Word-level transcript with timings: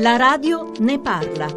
La 0.00 0.16
radio 0.16 0.70
ne 0.78 1.00
parla. 1.00 1.48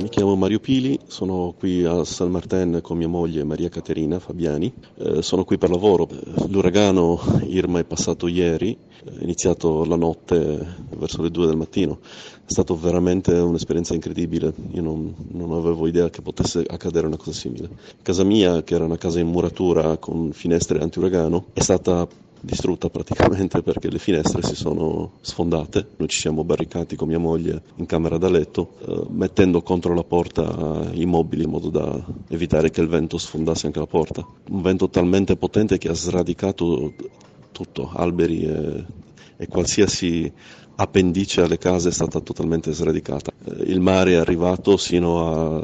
Mi 0.00 0.08
chiamo 0.08 0.34
Mario 0.34 0.60
Pili, 0.60 0.98
sono 1.08 1.54
qui 1.58 1.84
a 1.84 2.04
San 2.04 2.30
Martin 2.30 2.78
con 2.82 2.96
mia 2.96 3.06
moglie 3.06 3.44
Maria 3.44 3.68
Caterina 3.68 4.18
Fabiani. 4.18 4.72
Eh, 4.96 5.20
sono 5.20 5.44
qui 5.44 5.58
per 5.58 5.68
lavoro. 5.68 6.08
L'uragano 6.48 7.20
Irma 7.42 7.80
è 7.80 7.84
passato 7.84 8.28
ieri, 8.28 8.74
è 9.04 9.22
iniziato 9.22 9.84
la 9.84 9.96
notte 9.96 10.86
verso 10.96 11.20
le 11.20 11.30
due 11.30 11.44
del 11.44 11.56
mattino. 11.56 11.98
È 12.00 12.50
stata 12.50 12.72
veramente 12.72 13.34
un'esperienza 13.34 13.92
incredibile. 13.92 14.54
Io 14.70 14.80
non, 14.80 15.14
non 15.32 15.52
avevo 15.52 15.86
idea 15.86 16.08
che 16.08 16.22
potesse 16.22 16.64
accadere 16.66 17.06
una 17.06 17.18
cosa 17.18 17.32
simile. 17.32 17.68
Casa 18.00 18.24
mia, 18.24 18.62
che 18.62 18.74
era 18.74 18.84
una 18.84 18.96
casa 18.96 19.20
in 19.20 19.28
muratura 19.28 19.98
con 19.98 20.32
finestre 20.32 20.80
antiuragano, 20.80 21.44
è 21.52 21.60
stata 21.60 22.08
distrutta 22.42 22.90
praticamente 22.90 23.62
perché 23.62 23.88
le 23.88 23.98
finestre 23.98 24.42
si 24.42 24.56
sono 24.56 25.12
sfondate. 25.20 25.86
Noi 25.96 26.08
ci 26.08 26.18
siamo 26.18 26.44
barricati 26.44 26.96
con 26.96 27.08
mia 27.08 27.18
moglie 27.18 27.62
in 27.76 27.86
camera 27.86 28.18
da 28.18 28.28
letto, 28.28 28.74
eh, 28.86 29.06
mettendo 29.10 29.62
contro 29.62 29.94
la 29.94 30.02
porta 30.02 30.90
i 30.92 31.06
mobili 31.06 31.44
in 31.44 31.50
modo 31.50 31.70
da 31.70 32.04
evitare 32.28 32.70
che 32.70 32.80
il 32.80 32.88
vento 32.88 33.16
sfondasse 33.16 33.66
anche 33.66 33.78
la 33.78 33.86
porta. 33.86 34.26
Un 34.50 34.60
vento 34.60 34.90
talmente 34.90 35.36
potente 35.36 35.78
che 35.78 35.88
ha 35.88 35.94
sradicato 35.94 36.92
tutto, 37.52 37.90
alberi 37.94 38.44
e, 38.44 38.84
e 39.36 39.46
qualsiasi 39.46 40.30
appendice 40.82 41.42
alle 41.42 41.58
case 41.58 41.88
è 41.88 41.92
stata 41.92 42.20
totalmente 42.20 42.72
sradicata. 42.72 43.32
Eh, 43.44 43.62
il 43.70 43.80
mare 43.80 44.12
è 44.12 44.16
arrivato 44.16 44.76
sino 44.76 45.60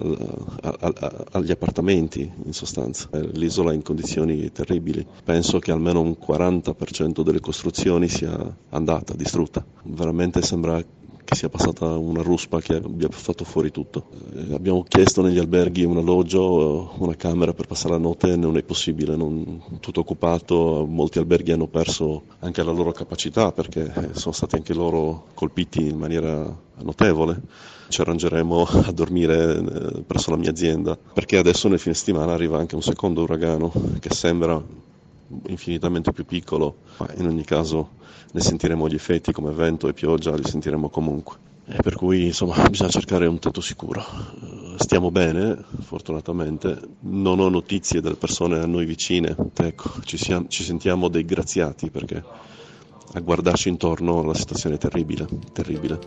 a, 0.62 0.70
a, 0.70 0.77
a, 0.80 1.24
agli 1.32 1.50
appartamenti, 1.50 2.30
in 2.44 2.52
sostanza. 2.52 3.08
Eh, 3.12 3.28
l'isola 3.32 3.72
è 3.72 3.74
in 3.74 3.82
condizioni 3.82 4.50
terribili. 4.52 5.04
Penso 5.24 5.58
che 5.58 5.72
almeno 5.72 6.00
un 6.00 6.16
40% 6.20 7.22
delle 7.22 7.41
costruzioni 7.41 8.08
sia 8.08 8.56
andata, 8.70 9.14
distrutta. 9.14 9.64
Veramente 9.82 10.41
sembra 10.42 10.82
che 11.28 11.34
sia 11.34 11.50
passata 11.50 11.84
una 11.84 12.23
ruspa 12.23 12.59
che 12.59 12.77
abbia 12.77 13.06
fatto 13.10 13.45
fuori 13.45 13.70
tutto. 13.70 14.06
Eh, 14.34 14.55
abbiamo 14.55 14.82
chiesto 14.82 15.20
negli 15.20 15.36
alberghi 15.36 15.84
un 15.84 15.98
alloggio, 15.98 16.94
una 16.97 17.16
camera 17.16 17.53
per 17.53 17.66
passare 17.66 17.92
la 17.92 18.00
notte, 18.00 18.34
non 18.34 18.56
è 18.56 18.62
possibile, 18.62 19.14
non, 19.14 19.61
tutto 19.78 20.00
occupato, 20.00 20.86
molti 20.88 21.19
alberghi 21.19 21.53
hanno 21.53 21.66
perso 21.66 22.22
anche 22.38 22.62
la 22.62 22.72
loro 22.72 22.92
capacità 22.92 23.53
perché 23.53 23.92
sono 24.12 24.33
stati 24.33 24.55
anche 24.55 24.72
loro 24.72 25.27
colpiti 25.34 25.86
in 25.86 25.98
maniera 25.98 26.50
notevole. 26.78 27.42
Ci 27.88 28.00
arrangeremo 28.00 28.62
a 28.62 28.91
dormire 28.92 29.58
eh, 29.58 30.03
presso 30.06 30.31
la 30.31 30.38
mia 30.38 30.50
azienda 30.50 30.97
perché 30.97 31.36
adesso 31.36 31.69
nel 31.69 31.78
fine 31.78 31.94
settimana 31.94 32.33
arriva 32.33 32.58
anche 32.58 32.75
un 32.75 32.83
secondo 32.83 33.20
uragano 33.20 33.70
che 34.00 34.14
sembra 34.14 34.62
infinitamente 35.47 36.12
più 36.12 36.25
piccolo, 36.25 36.79
ma 36.98 37.09
in 37.17 37.27
ogni 37.27 37.45
caso 37.45 37.97
ne 38.33 38.41
sentiremo 38.41 38.89
gli 38.89 38.95
effetti 38.95 39.33
come 39.33 39.53
vento 39.53 39.89
e 39.89 39.93
pioggia, 39.93 40.34
li 40.34 40.45
sentiremo 40.45 40.89
comunque. 40.89 41.47
E 41.67 41.83
per 41.83 41.97
cui 41.97 42.27
insomma 42.27 42.57
bisogna 42.69 42.91
cercare 42.91 43.27
un 43.27 43.39
tetto 43.39 43.61
sicuro. 43.61 44.01
Eh, 44.01 44.75
stiamo 44.79 45.11
bene, 45.11 45.65
fortunatamente, 45.81 46.81
non 47.01 47.41
ho 47.41 47.49
notizie 47.49 48.01
delle 48.01 48.17
persone 48.17 48.59
a 48.59 48.67
noi 48.67 48.87
vicine, 48.87 49.37
ecco, 49.55 49.91
ci, 50.05 50.17
siamo, 50.17 50.47
ci 50.49 50.62
sentiamo 50.62 51.09
dei 51.09 51.25
graziati 51.25 51.91
perché 51.91 52.23
a 53.12 53.21
guardarci 53.21 53.69
intorno 53.69 54.23
la 54.23 54.34
situazione 54.34 54.77
è 54.77 54.79
terribile, 54.79 55.27
terribile. 55.53 55.99